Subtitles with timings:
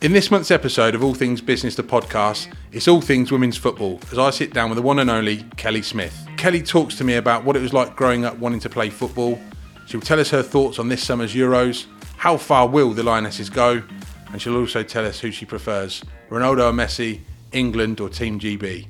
[0.00, 3.98] In this month's episode of All Things Business, the podcast, it's all things women's football
[4.12, 6.24] as I sit down with the one and only Kelly Smith.
[6.36, 9.40] Kelly talks to me about what it was like growing up wanting to play football.
[9.86, 13.82] She'll tell us her thoughts on this summer's Euros, how far will the Lionesses go,
[14.30, 18.86] and she'll also tell us who she prefers Ronaldo or Messi, England or Team GB.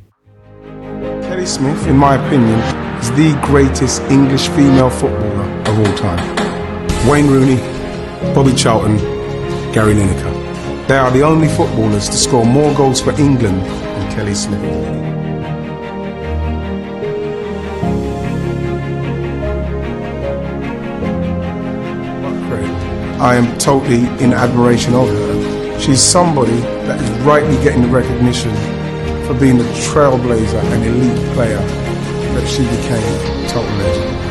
[1.23, 2.59] Kelly Smith, in my opinion,
[3.01, 6.37] is the greatest English female footballer of all time.
[7.09, 7.78] Wayne Rooney,
[8.39, 8.99] Bobby Charlton,
[9.73, 10.87] Gary Lineker.
[10.87, 14.63] They are the only footballers to score more goals for England than Kelly Smith.
[23.21, 25.81] I am totally in admiration of her.
[25.81, 28.55] She's somebody that is rightly getting the recognition
[29.27, 33.49] for being the trailblazer and elite player that she became.
[33.49, 34.28] Total legend.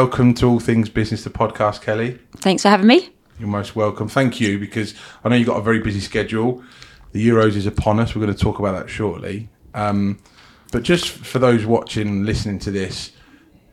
[0.00, 2.20] Welcome to All Things Business, the podcast, Kelly.
[2.36, 3.10] Thanks for having me.
[3.40, 4.06] You're most welcome.
[4.06, 6.62] Thank you because I know you've got a very busy schedule.
[7.10, 8.14] The Euros is upon us.
[8.14, 9.48] We're going to talk about that shortly.
[9.74, 10.20] Um,
[10.70, 13.10] but just for those watching, listening to this,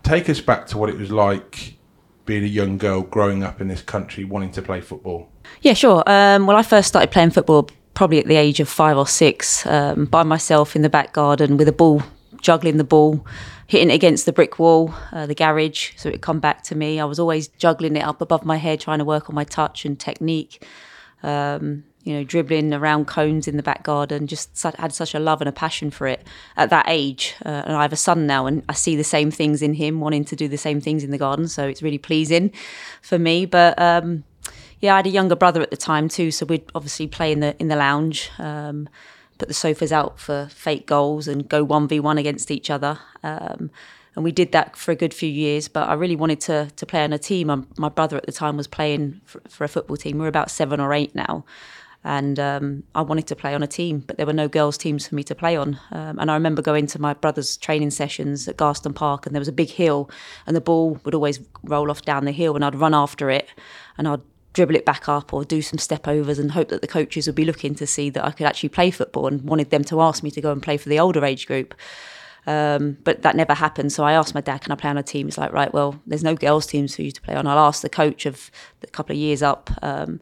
[0.02, 1.78] take us back to what it was like
[2.26, 5.30] being a young girl growing up in this country wanting to play football.
[5.62, 6.02] Yeah, sure.
[6.08, 9.64] Um, well, I first started playing football probably at the age of five or six
[9.68, 12.02] um, by myself in the back garden with a ball,
[12.42, 13.24] juggling the ball,
[13.68, 17.00] hitting it against the brick wall, uh, the garage, so it come back to me.
[17.00, 19.86] I was always juggling it up above my head, trying to work on my touch
[19.86, 20.66] and technique.
[21.24, 25.42] Um, you know, dribbling around cones in the back garden, just had such a love
[25.42, 27.34] and a passion for it at that age.
[27.44, 30.00] Uh, and I have a son now, and I see the same things in him,
[30.00, 31.48] wanting to do the same things in the garden.
[31.48, 32.52] So it's really pleasing
[33.02, 33.48] for me.
[33.48, 34.24] But um,
[34.80, 37.40] yeah, I had a younger brother at the time too, so we'd obviously play in
[37.40, 38.88] the in the lounge, um,
[39.38, 43.00] put the sofas out for fake goals and go one v one against each other.
[43.24, 43.70] Um,
[44.16, 45.68] and we did that for a good few years.
[45.68, 47.68] But I really wanted to to play on a team.
[47.78, 50.18] My brother at the time was playing for, for a football team.
[50.18, 51.44] We're about seven or eight now,
[52.04, 55.08] and um, I wanted to play on a team, but there were no girls' teams
[55.08, 55.80] for me to play on.
[55.92, 59.42] Um, and I remember going to my brother's training sessions at Garston Park, and there
[59.42, 60.10] was a big hill,
[60.48, 63.50] and the ball would always roll off down the hill, and I'd run after it,
[63.98, 64.22] and I'd
[64.56, 67.36] dribble it back up or do some step overs and hope that the coaches would
[67.36, 70.24] be looking to see that I could actually play football and wanted them to ask
[70.24, 71.76] me to go and play for the older age group.
[72.48, 73.92] Um, but that never happened.
[73.92, 76.00] So I asked my dad, "Can I play on a team?" He's like, "Right, well,
[76.08, 78.52] there's no girls' teams for you to play on." I'll ask the coach of
[78.82, 80.22] the couple of years up um,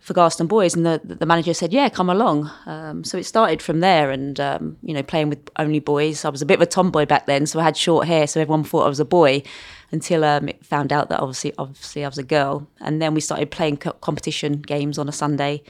[0.00, 3.62] for Garston Boys, and the the manager said, "Yeah, come along." Um, so it started
[3.62, 6.24] from there, and um, you know, playing with only boys.
[6.24, 8.40] I was a bit of a tomboy back then, so I had short hair, so
[8.40, 9.44] everyone thought I was a boy.
[9.92, 13.20] Until um, it found out that obviously, obviously, I was a girl, and then we
[13.20, 15.62] started playing co- competition games on a Sunday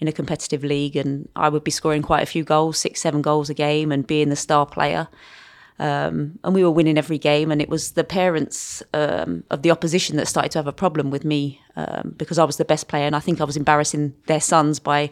[0.00, 3.22] in a competitive league, and I would be scoring quite a few goals, six, seven
[3.22, 5.08] goals a game, and being the star player.
[5.78, 9.70] Um, and we were winning every game, and it was the parents um, of the
[9.70, 12.88] opposition that started to have a problem with me um, because I was the best
[12.88, 15.10] player, and I think I was embarrassing their sons by,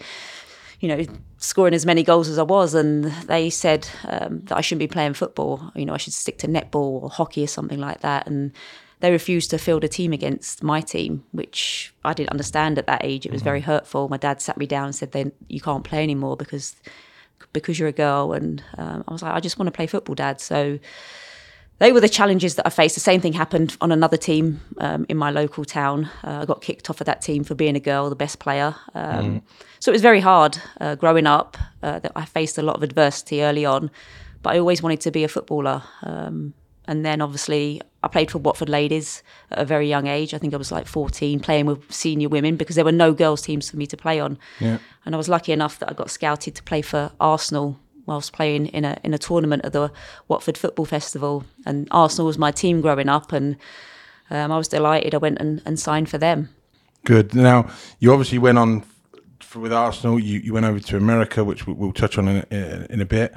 [0.81, 1.05] you know,
[1.39, 4.93] scoring as many goals as I was, and they said um, that I shouldn't be
[4.93, 5.73] playing football.
[5.75, 8.53] You know, I should stick to netball or hockey or something like that, and
[9.01, 13.05] they refused to field a team against my team, which I didn't understand at that
[13.05, 13.27] age.
[13.27, 14.09] It was very hurtful.
[14.09, 16.77] My dad sat me down and said, "Then you can't play anymore because."
[17.53, 18.33] because you're a girl.
[18.33, 20.41] And um, I was like, I just want to play football, Dad.
[20.41, 20.79] So
[21.79, 22.95] they were the challenges that I faced.
[22.97, 26.11] The same thing happened on another team um, in my local town.
[26.25, 28.75] Uh, I got kicked off of that team for being a girl, the best player.
[28.95, 29.43] Um,
[29.81, 31.57] So it was very hard uh, growing up.
[31.83, 33.91] Uh, that I faced a lot of adversity early on,
[34.43, 35.83] but I always wanted to be a footballer.
[36.03, 36.55] Um,
[36.89, 39.23] and then obviously I played for Watford Ladies
[39.53, 40.35] at a very young age.
[40.35, 43.43] I think I was like 14, playing with senior women because there were no girls'
[43.43, 44.39] teams for me to play on.
[44.59, 44.79] Yeah.
[45.05, 47.79] And I was lucky enough that I got scouted to play for Arsenal
[48.09, 49.93] whilst playing in a in a tournament at the
[50.27, 51.45] Watford Football Festival.
[51.65, 53.57] And Arsenal was my team growing up, and
[54.31, 55.15] um, I was delighted.
[55.15, 56.49] I went and, and signed for them.
[57.05, 57.35] Good.
[57.35, 57.69] Now,
[58.01, 58.85] you obviously went on
[59.41, 60.19] for, with Arsenal.
[60.19, 63.07] You, you went over to America, which we- we'll touch on in, a- in a
[63.07, 63.35] bit.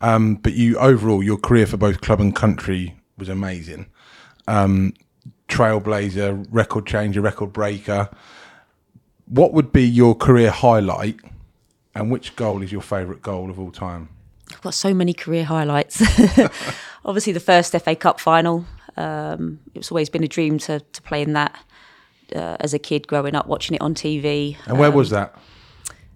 [0.00, 3.86] Um, but you overall, your career for both club and country was amazing.
[4.48, 4.94] Um,
[5.48, 8.08] trailblazer, record changer, record breaker.
[9.26, 11.16] What would be your career highlight,
[12.00, 14.08] and which goal is your favourite goal of all time?
[14.52, 16.00] I've got so many career highlights.
[17.04, 18.64] Obviously, the first FA Cup final.
[18.96, 21.54] Um, it's always been a dream to to play in that
[22.34, 24.56] uh, as a kid growing up, watching it on TV.
[24.66, 25.34] And where was that?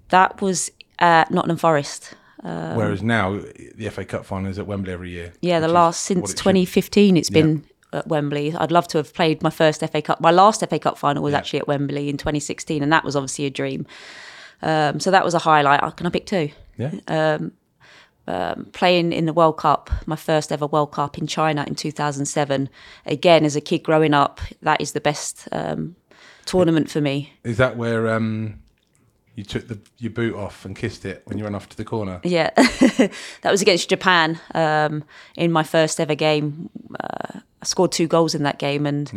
[0.08, 2.14] That was at Nottingham Forest.
[2.42, 3.40] Whereas now
[3.75, 5.32] the FA Cup final is at Wembley every year.
[5.40, 7.40] Yeah, the last since it should- 2015, it's Yeah.
[7.42, 7.64] been
[7.94, 8.54] at Wembley.
[8.54, 10.20] I'd love to have played my first FA Cup.
[10.20, 11.38] My last FA Cup final was Yeah.
[11.38, 13.86] actually at Wembley in 2016, and that was obviously a dream.
[14.62, 15.83] Um, so that was a highlight.
[15.83, 16.51] Uh, Can I pick two?
[16.77, 17.39] Yeah.
[18.73, 22.69] Playing in the World Cup, my first ever World Cup in China in 2007.
[23.06, 25.97] Again, as a kid growing up, that is the best um,
[26.47, 27.35] tournament for me.
[27.43, 28.61] Is that where um,
[29.35, 31.85] you took the your boot off and kissed it when you ran off to the
[31.85, 32.21] corner?
[32.23, 33.11] Yeah, that
[33.51, 35.05] was against Japan um,
[35.37, 36.71] in my first ever game.
[36.99, 39.11] Uh, I scored two goals in that game, and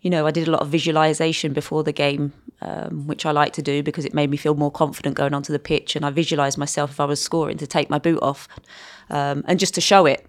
[0.00, 3.52] you know I did a lot of visualization before the game, um, which I like
[3.54, 5.96] to do because it made me feel more confident going onto the pitch.
[5.96, 8.48] And I visualized myself if I was scoring to take my boot off,
[9.10, 10.26] um, and just to show it,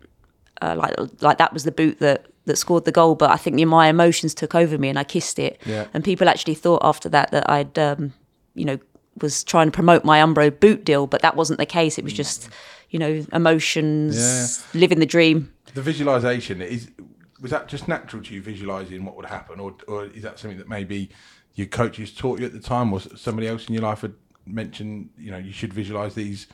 [0.62, 3.15] uh, like like that was the boot that that scored the goal.
[3.15, 5.62] But I think my emotions took over me, and I kissed it.
[5.65, 5.88] Yeah.
[5.94, 8.13] And people actually thought after that that I'd, um,
[8.56, 8.80] you know,
[9.21, 11.97] was trying to promote my Umbro boot deal, but that wasn't the case.
[11.97, 12.50] It was just,
[12.89, 15.51] you know, emotions, living the dream.
[15.73, 16.89] The visualization is
[17.39, 20.57] was that just natural to you visualizing what would happen, or or is that something
[20.57, 21.09] that maybe
[21.57, 24.13] your coaches taught you at the time, or somebody else in your life had
[24.45, 25.09] mentioned?
[25.18, 26.48] You know, you should visualize these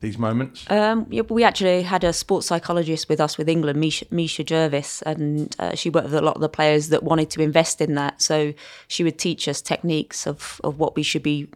[0.00, 0.70] these moments.
[0.70, 5.02] Um, yeah, we actually had a sports psychologist with us with England, Misha, Misha Jervis,
[5.02, 7.94] and uh, she worked with a lot of the players that wanted to invest in
[7.94, 8.22] that.
[8.22, 8.54] So
[8.86, 11.48] she would teach us techniques of, of what we should be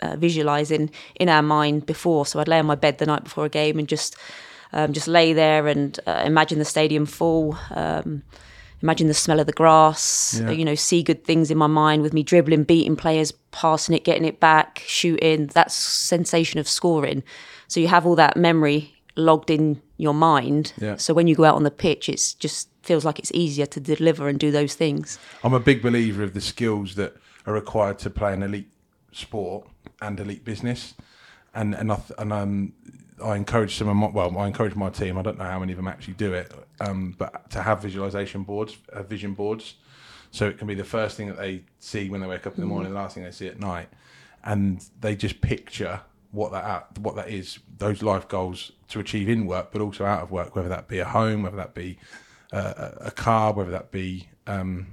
[0.00, 2.26] uh, visualizing in our mind before.
[2.26, 4.16] So I'd lay on my bed the night before a game and just
[4.72, 7.56] um, just lay there and uh, imagine the stadium full.
[7.70, 8.22] Um,
[8.84, 10.38] imagine the smell of the grass.
[10.38, 10.50] Yeah.
[10.50, 14.04] You know, see good things in my mind with me dribbling, beating players, passing it,
[14.04, 15.46] getting it back, shooting.
[15.48, 17.24] That sensation of scoring.
[17.66, 20.74] So you have all that memory logged in your mind.
[20.78, 20.96] Yeah.
[20.96, 23.80] So when you go out on the pitch, it's just feels like it's easier to
[23.80, 25.18] deliver and do those things.
[25.42, 27.16] I'm a big believer of the skills that
[27.46, 28.68] are required to play an elite
[29.12, 29.66] sport
[30.02, 30.94] and elite business,
[31.54, 32.72] and and I th- and um,
[33.22, 35.18] I encourage some of my well, I encourage my team.
[35.18, 38.42] I don't know how many of them actually do it, um, but to have visualization
[38.42, 39.76] boards, uh, vision boards,
[40.30, 42.60] so it can be the first thing that they see when they wake up in
[42.60, 43.88] the morning, the last thing they see at night,
[44.42, 46.00] and they just picture
[46.32, 50.22] what that what that is, those life goals to achieve in work, but also out
[50.22, 51.98] of work, whether that be a home, whether that be
[52.52, 54.86] uh, a car, whether that be um,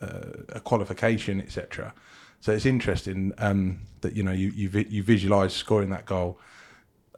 [0.00, 1.94] a qualification, etc.
[2.40, 6.38] So it's interesting um, that you know you you, vi- you visualize scoring that goal.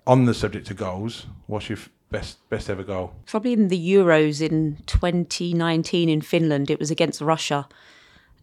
[0.07, 1.79] On the subject of goals, what's your
[2.11, 3.15] best best ever goal?
[3.27, 7.69] Probably in the Euros in 2019 in Finland, it was against Russia,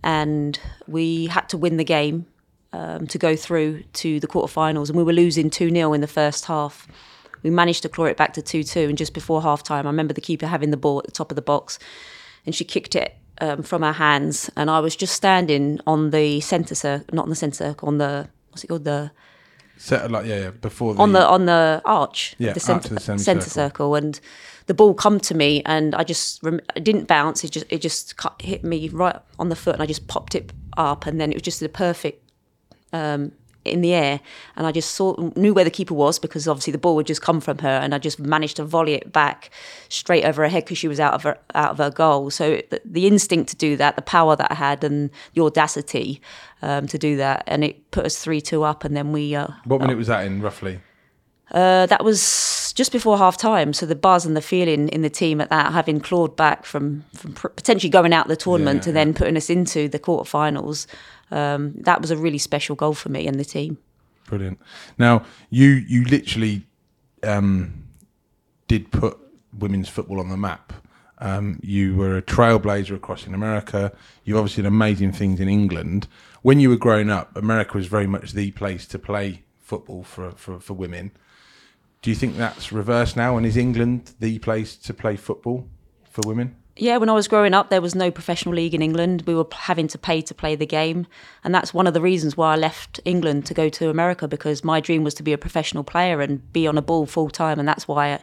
[0.02, 0.58] and
[0.88, 2.28] we had to win the game
[2.72, 6.08] um, to go through to the quarterfinals, and we were losing 2 0 in the
[6.08, 6.88] first half.
[7.44, 9.90] We managed to claw it back to 2 2, and just before half time, I
[9.90, 11.78] remember the keeper having the ball at the top of the box,
[12.46, 16.40] and she kicked it um, from our hands, and I was just standing on the
[16.40, 19.12] centre circle, not on the centre circle, on the, what's it called, the
[19.82, 23.00] Set like yeah, yeah before the, on the on the arch, Yeah, the centre, the
[23.18, 24.20] centre circle, and
[24.66, 27.46] the ball come to me, and I just rem- it didn't bounce.
[27.46, 30.36] It just it just cut, hit me right on the foot, and I just popped
[30.36, 32.30] it up, and then it was just the perfect
[32.92, 33.32] um,
[33.72, 34.20] in the air,
[34.56, 37.22] and I just saw knew where the keeper was because obviously the ball would just
[37.22, 39.50] come from her, and I just managed to volley it back
[39.90, 42.30] straight over her head because she was out of her out of her goal.
[42.30, 46.22] So the, the instinct to do that, the power that I had, and the audacity
[46.62, 49.36] um, to do that, and it put us three two up, and then we.
[49.36, 50.80] Uh, what minute was that in roughly?
[51.52, 53.74] uh, that was just before half time.
[53.74, 57.04] So the buzz and the feeling in the team at that, having clawed back from,
[57.14, 60.86] from potentially going out of the tournament Yeah, to then putting us into the quarterfinals,
[61.32, 63.78] um, that was a really special goal for me and the team.
[64.28, 64.60] Brilliant.
[64.98, 66.64] Now you you literally
[67.24, 67.86] um,
[68.68, 69.18] did put
[69.58, 70.74] women's football on the map.
[71.20, 73.92] Um, you were a trailblazer across in America.
[74.24, 76.08] You've obviously done amazing things in England.
[76.42, 80.32] When you were growing up, America was very much the place to play football for,
[80.32, 81.12] for, for women.
[82.02, 83.36] Do you think that's reversed now?
[83.36, 85.68] And is England the place to play football
[86.10, 86.56] for women?
[86.82, 89.24] Yeah, when I was growing up, there was no professional league in England.
[89.28, 91.08] We were having to pay to play the game.
[91.44, 94.64] And that's one of the reasons why I left England to go to America because
[94.64, 97.60] my dream was to be a professional player and be on a ball full time.
[97.60, 98.22] And that's why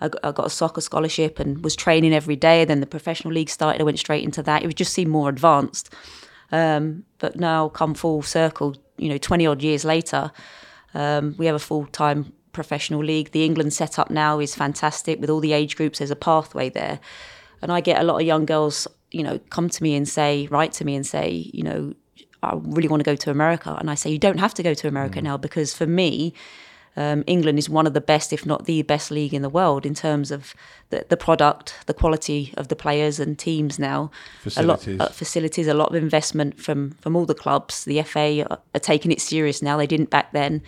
[0.00, 2.64] I got a soccer scholarship and was training every day.
[2.64, 3.80] Then the professional league started.
[3.80, 4.64] I went straight into that.
[4.64, 5.94] It would just seem more advanced.
[6.50, 10.32] Um, but now, come full circle, you know, 20 odd years later,
[10.92, 13.30] um, we have a full time professional league.
[13.30, 15.98] The England setup now is fantastic with all the age groups.
[15.98, 16.98] There's a pathway there.
[17.62, 20.48] And I get a lot of young girls, you know, come to me and say,
[20.50, 21.94] write to me and say, you know,
[22.42, 23.76] I really want to go to America.
[23.78, 26.34] And I say, you don't have to go to America now because for me,
[26.96, 29.86] um, England is one of the best, if not the best league in the world
[29.86, 30.54] in terms of
[30.90, 34.10] the, the product, the quality of the players and teams now.
[34.40, 34.88] Facilities.
[34.88, 37.84] A lot, uh, facilities, a lot of investment from, from all the clubs.
[37.84, 39.76] The FA are, are taking it serious now.
[39.76, 40.62] They didn't back then.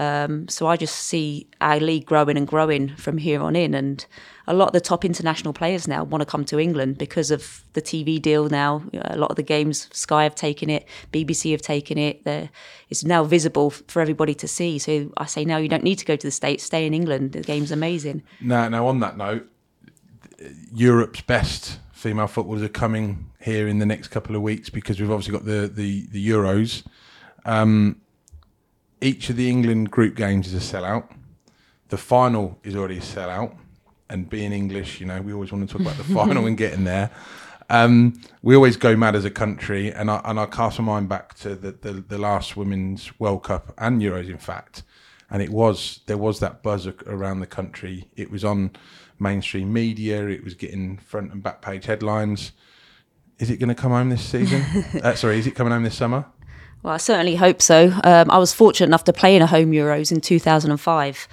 [0.00, 4.06] Um, so I just see our league growing and growing from here on in, and
[4.46, 7.66] a lot of the top international players now want to come to England because of
[7.74, 8.48] the TV deal.
[8.48, 12.24] Now, a lot of the games, Sky have taken it, BBC have taken it.
[12.24, 12.48] They're,
[12.88, 14.78] it's now visible for everybody to see.
[14.78, 17.32] So I say now you don't need to go to the states, stay in England.
[17.32, 18.22] The game's amazing.
[18.40, 19.50] Now, now on that note,
[20.72, 25.10] Europe's best female footballers are coming here in the next couple of weeks because we've
[25.10, 26.86] obviously got the the, the Euros.
[27.44, 28.00] Um,
[29.00, 31.10] each of the England group games is a sellout.
[31.88, 33.56] The final is already a sellout,
[34.08, 36.84] and being English, you know, we always want to talk about the final and getting
[36.84, 37.10] there.
[37.68, 41.08] Um, we always go mad as a country, and I and I cast my mind
[41.08, 44.82] back to the, the the last Women's World Cup and Euros, in fact,
[45.30, 48.08] and it was there was that buzz around the country.
[48.16, 48.72] It was on
[49.20, 50.26] mainstream media.
[50.26, 52.52] It was getting front and back page headlines.
[53.38, 54.62] Is it going to come home this season?
[55.02, 56.26] uh, sorry, is it coming home this summer?
[56.82, 57.92] Well, I certainly hope so.
[58.04, 61.28] Um, I was fortunate enough to play in a home Euros in 2005.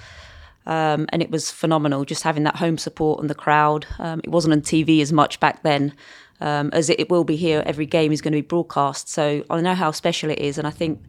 [0.66, 3.86] Um, and it was phenomenal just having that home support and the crowd.
[3.98, 5.94] Um, it wasn't on TV as much back then
[6.40, 7.62] um, as it, it will be here.
[7.64, 9.08] Every game is going to be broadcast.
[9.08, 10.58] So I know how special it is.
[10.58, 11.00] And I think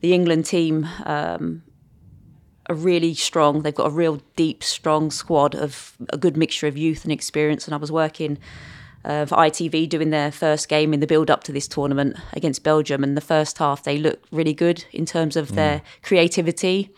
[0.00, 1.62] the England team um,
[2.68, 3.62] are really strong.
[3.62, 7.66] They've got a real deep, strong squad of a good mixture of youth and experience.
[7.66, 8.38] And I was working
[9.04, 12.62] uh, for ITV doing their first game in the build up to this tournament against
[12.62, 13.02] Belgium.
[13.04, 16.90] And the first half, they looked really good in terms of their creativity.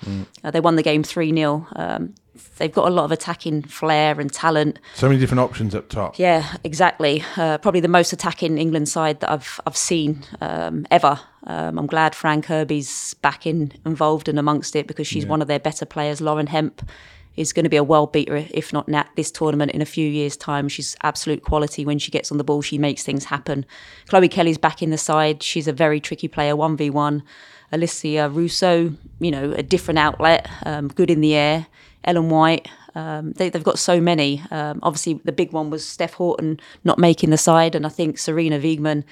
[0.44, 1.66] Uh, they won the game 3 0.
[1.76, 2.14] Um,
[2.58, 4.78] they've got a lot of attacking flair and talent.
[4.94, 6.18] So many different options up top.
[6.18, 7.24] Yeah, exactly.
[7.36, 11.20] Uh, probably the most attacking England side that I've I've seen um, ever.
[11.46, 15.48] Um, I'm glad Fran Kirby's back in involved and amongst it because she's one of
[15.48, 16.20] their better players.
[16.20, 16.82] Lauren Hemp
[17.36, 20.08] is going to be a world beater if not nat this tournament in a few
[20.08, 20.68] years' time.
[20.68, 22.62] She's absolute quality when she gets on the ball.
[22.62, 23.66] She makes things happen.
[24.08, 25.42] Chloe Kelly's back in the side.
[25.42, 27.22] She's a very tricky player, one v one.
[27.72, 31.66] Alessia Russo, you know, a different outlet, um, good in the air.
[32.04, 32.68] Ellen White.
[32.94, 34.42] Um, they, they've got so many.
[34.50, 38.16] Um, obviously, the big one was Steph Houghton not making the side, and I think
[38.16, 39.04] Sarina Wiegman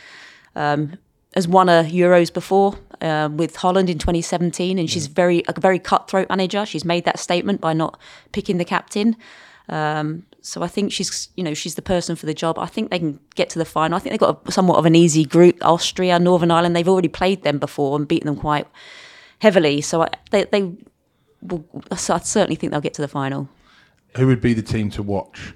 [0.54, 0.96] um,
[1.34, 5.78] has won a Euros before uh, with Holland in 2017, and she's very a very
[5.78, 6.66] cutthroat manager.
[6.66, 7.98] She's made that statement by not
[8.32, 9.16] picking the captain.
[9.68, 12.58] Um, so I think she's you know she's the person for the job.
[12.58, 13.96] I think they can get to the final.
[13.96, 15.56] I think they've got a, somewhat of an easy group.
[15.62, 16.76] Austria, Northern Ireland.
[16.76, 18.66] They've already played them before and beaten them quite
[19.40, 19.80] heavily.
[19.80, 20.72] So I, they they
[21.40, 21.64] will.
[21.96, 23.48] So I certainly think they'll get to the final.
[24.16, 25.54] Who would be the team to watch?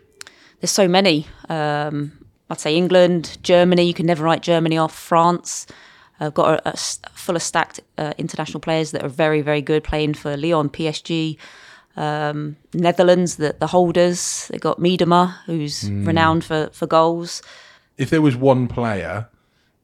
[0.61, 1.27] There's so many.
[1.49, 2.13] Um,
[2.51, 3.83] I'd say England, Germany.
[3.83, 4.95] You can never write Germany off.
[4.95, 5.67] France.
[6.21, 6.77] I've got a, a
[7.13, 11.37] full of stacked uh, international players that are very, very good playing for Lyon, PSG,
[11.97, 14.49] um, Netherlands, the, the holders.
[14.49, 17.43] They've got Miedema, who's renowned for, for goals.
[17.97, 19.29] If there was one player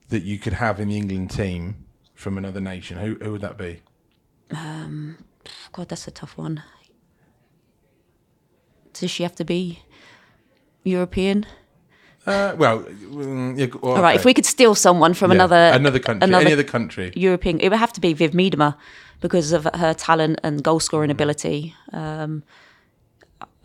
[0.09, 3.59] that you could have in the England team from another nation, who who would that
[3.59, 3.83] be?
[5.73, 6.63] God, that's a tough one.
[8.93, 9.83] Does she have to be
[10.85, 11.47] European?
[12.27, 14.21] Uh, well, mm, yeah, well, All right, okay.
[14.21, 17.13] if we could steal someone from Yeah, another another country, another any other country.
[17.15, 18.77] European, it would have to be Viv Miedema
[19.21, 21.75] because of her talent and goal scoring ability.
[21.93, 22.43] Um,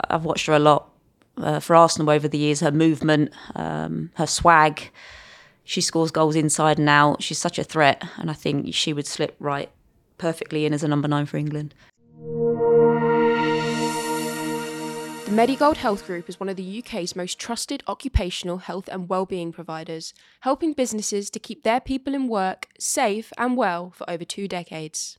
[0.08, 0.90] I've watched her a lot
[1.38, 2.60] uh, for Arsenal over the years.
[2.60, 4.90] Her movement, um, her swag.
[5.64, 7.22] She scores goals inside and out.
[7.22, 9.70] She's such a threat, and I think she would slip right
[10.18, 11.74] perfectly in as a number nine for England.
[15.30, 19.52] The Medigold Health Group is one of the UK's most trusted occupational health and well-being
[19.52, 24.48] providers, helping businesses to keep their people in work safe and well for over two
[24.48, 25.18] decades.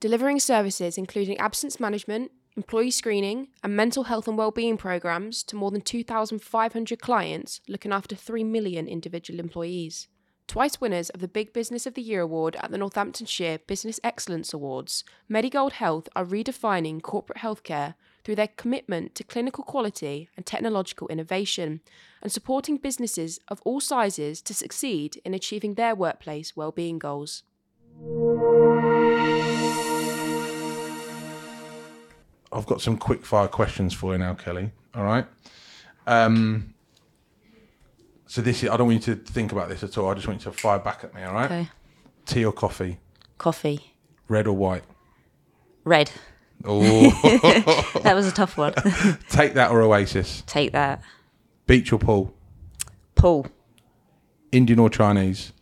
[0.00, 5.70] Delivering services including absence management, employee screening, and mental health and well-being programs to more
[5.70, 10.08] than 2,500 clients, looking after 3 million individual employees.
[10.48, 14.52] Twice winners of the Big Business of the Year award at the Northamptonshire Business Excellence
[14.52, 17.94] Awards, Medigold Health are redefining corporate healthcare
[18.28, 21.80] through their commitment to clinical quality and technological innovation,
[22.20, 27.42] and supporting businesses of all sizes to succeed in achieving their workplace well-being goals.
[32.52, 34.72] I've got some quick fire questions for you now, Kelly.
[34.94, 35.24] All right.
[36.06, 36.74] Um,
[38.26, 40.10] so this is, I don't want you to think about this at all.
[40.10, 41.22] I just want you to fire back at me.
[41.22, 41.46] All right.
[41.46, 41.68] Okay,
[42.26, 43.00] Tea or coffee?
[43.38, 43.94] coffee,
[44.28, 44.84] Red or white?
[45.84, 46.10] red.
[46.64, 47.10] Oh,
[48.02, 48.74] That was a tough one.
[49.30, 50.42] take that or Oasis?
[50.46, 51.02] Take that.
[51.66, 52.34] Beach or pool?
[53.14, 53.46] Pool.
[54.52, 55.52] Indian or Chinese?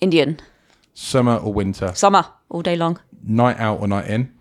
[0.00, 0.40] Indian,
[0.94, 1.92] Summer or winter?
[1.94, 2.98] summer all day long.
[3.22, 4.32] Night out or night in?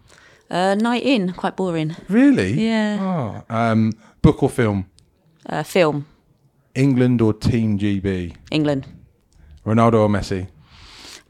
[0.50, 1.96] Uh, night in, quite boring.
[2.08, 2.54] Really?
[2.54, 3.44] Yeah.
[3.50, 4.90] Oh, um, book or film?
[5.46, 6.06] Uh, film,
[6.76, 8.36] England or Team GB?
[8.52, 8.86] England,
[9.66, 10.48] Ronaldo or Messi?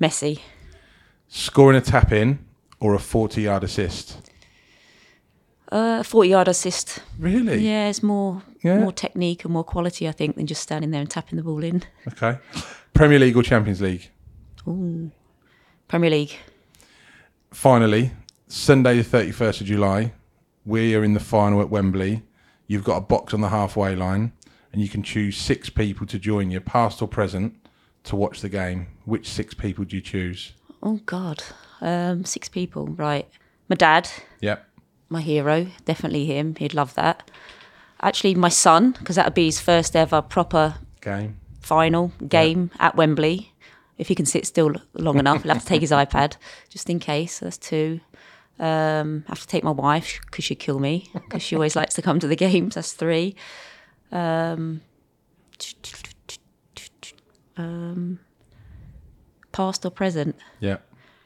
[0.01, 0.39] Messi,
[1.27, 2.39] Scoring a tap in
[2.79, 4.28] or a 40 yard assist?
[5.71, 6.99] Uh, 40 yard assist.
[7.19, 7.59] Really?
[7.59, 8.79] Yeah, it's more Yeah.
[8.79, 11.63] more technique and more quality, I think, than just standing there and tapping the ball
[11.63, 11.83] in.
[12.07, 12.38] Okay.
[12.93, 14.09] Premier League or Champions League?
[15.88, 16.35] Premier League.
[17.51, 18.11] Finally,
[18.47, 20.11] Sunday the 31st of July,
[20.65, 22.23] we are in the final at Wembley.
[22.67, 24.33] You've got a box on the halfway line,
[24.71, 27.55] and you can choose six people to join you, past or present,
[28.03, 28.88] to watch the game.
[29.05, 30.53] Which six people do you choose?
[30.83, 31.43] Oh, God.
[31.81, 32.88] Um, six people.
[32.88, 33.27] Right.
[33.67, 34.09] My dad,
[34.41, 34.67] Yep.
[35.09, 35.67] My hero.
[35.85, 36.55] Definitely him.
[36.55, 37.29] He'd love that.
[38.01, 41.37] Actually, my son, because that would be his first ever proper Game.
[41.59, 43.53] final game at Wembley.
[43.97, 46.37] If he can sit still long enough, he'll have to take his iPad
[46.69, 47.39] just in case.
[47.39, 47.99] That's two.
[48.57, 51.95] Um, I have to take my wife because she'd kill me because she always likes
[51.95, 52.75] to come to the games.
[52.75, 53.35] That's three.
[54.11, 54.81] Um,
[57.57, 58.19] um,
[59.51, 60.35] past or present?
[60.59, 60.77] Yeah.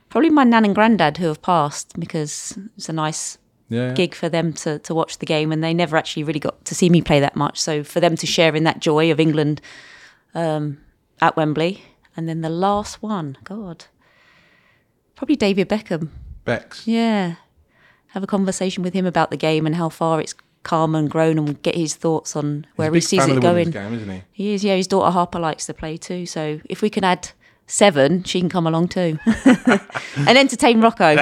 [0.10, 3.38] Probably my nan and granddad who have passed because it's a nice
[3.70, 3.94] Yeah.
[3.94, 6.76] gig for them to, to watch the game and they never actually really got to
[6.76, 7.60] see me play that much.
[7.60, 9.62] So for them to share in that joy of England
[10.36, 10.80] um,
[11.22, 11.84] at Wembley.
[12.16, 13.86] And then the last one, God,
[15.16, 16.10] probably David Beckham.
[16.46, 16.88] Bex.
[16.88, 17.36] Yeah.
[18.10, 21.38] Have a conversation with him about the game and how far it's come and grown
[21.38, 23.72] and get his thoughts on where he sees it going.
[23.72, 24.24] game, isn't he?
[24.32, 24.76] He is, yeah.
[24.76, 26.26] His daughter Harper likes to play too.
[26.26, 27.32] So if we can add
[27.68, 29.20] seven, she can come along too.
[30.16, 31.18] and entertain Rocco.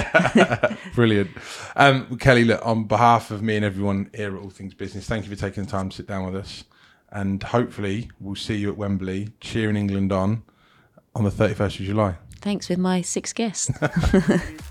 [0.96, 1.32] Brilliant.
[1.76, 5.26] Um, Kelly, look, on behalf of me and everyone here at All Things Business, thank
[5.26, 6.64] you for taking the time to sit down with us.
[7.12, 10.44] And hopefully, we'll see you at Wembley cheering England on
[11.14, 12.16] on the 31st of July.
[12.40, 13.70] Thanks with my six guests.